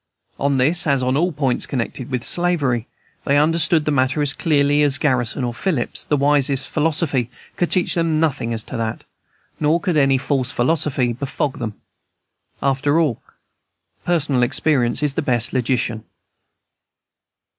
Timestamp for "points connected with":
1.31-2.25